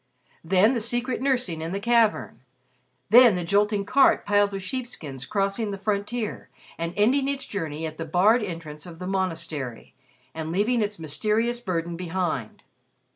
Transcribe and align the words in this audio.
Then 0.43 0.73
the 0.73 0.81
secret 0.81 1.21
nursing 1.21 1.61
in 1.61 1.73
the 1.73 1.79
cavern; 1.79 2.39
then 3.11 3.35
the 3.35 3.43
jolting 3.43 3.85
cart 3.85 4.25
piled 4.25 4.51
with 4.51 4.63
sheepskins 4.63 5.27
crossing 5.27 5.69
the 5.69 5.77
frontier, 5.77 6.49
and 6.75 6.95
ending 6.97 7.27
its 7.27 7.45
journey 7.45 7.85
at 7.85 7.99
the 7.99 8.05
barred 8.05 8.41
entrance 8.41 8.87
of 8.87 8.97
the 8.97 9.05
monastery 9.05 9.93
and 10.33 10.51
leaving 10.51 10.81
its 10.81 10.97
mysterious 10.97 11.59
burden 11.59 11.97
behind. 11.97 12.63